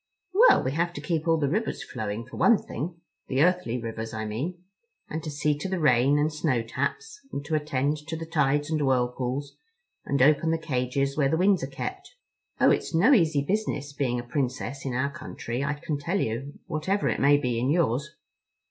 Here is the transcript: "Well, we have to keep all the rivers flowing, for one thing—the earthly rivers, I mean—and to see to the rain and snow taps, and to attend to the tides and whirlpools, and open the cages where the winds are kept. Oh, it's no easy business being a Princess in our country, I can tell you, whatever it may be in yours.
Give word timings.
"Well, 0.33 0.63
we 0.63 0.71
have 0.71 0.93
to 0.93 0.99
keep 0.99 1.27
all 1.27 1.37
the 1.37 1.47
rivers 1.47 1.83
flowing, 1.83 2.25
for 2.25 2.35
one 2.35 2.57
thing—the 2.57 3.43
earthly 3.43 3.77
rivers, 3.79 4.15
I 4.15 4.25
mean—and 4.25 5.21
to 5.21 5.29
see 5.29 5.55
to 5.59 5.69
the 5.69 5.77
rain 5.79 6.17
and 6.17 6.33
snow 6.33 6.63
taps, 6.63 7.19
and 7.31 7.45
to 7.45 7.53
attend 7.53 7.97
to 8.07 8.15
the 8.17 8.25
tides 8.25 8.71
and 8.71 8.81
whirlpools, 8.83 9.57
and 10.03 10.19
open 10.19 10.49
the 10.49 10.57
cages 10.57 11.15
where 11.15 11.29
the 11.29 11.37
winds 11.37 11.63
are 11.63 11.67
kept. 11.67 12.15
Oh, 12.59 12.71
it's 12.71 12.95
no 12.95 13.13
easy 13.13 13.43
business 13.43 13.93
being 13.93 14.19
a 14.19 14.23
Princess 14.23 14.87
in 14.87 14.95
our 14.95 15.11
country, 15.11 15.63
I 15.63 15.75
can 15.75 15.99
tell 15.99 16.19
you, 16.19 16.57
whatever 16.65 17.07
it 17.07 17.19
may 17.19 17.37
be 17.37 17.59
in 17.59 17.69
yours. 17.69 18.09